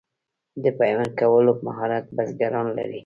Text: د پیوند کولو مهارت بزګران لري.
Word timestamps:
د 0.63 0.65
پیوند 0.79 1.11
کولو 1.19 1.51
مهارت 1.65 2.05
بزګران 2.15 2.67
لري. 2.77 2.99